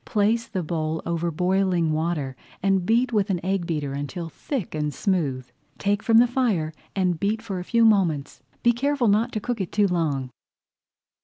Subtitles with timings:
[0.03, 4.91] Place the bowl over boiling water and beat with an egg beater until thick and
[4.91, 5.45] smooth.
[5.77, 8.41] Take from the fire and beat for a few moments.
[8.63, 10.31] Be careful not to cook it too long.